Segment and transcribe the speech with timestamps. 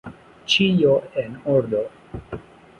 [0.53, 0.95] Ĉio,
[1.25, 1.85] en ordo.